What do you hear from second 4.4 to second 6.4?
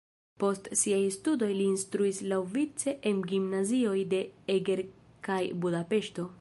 Eger kaj Budapeŝto.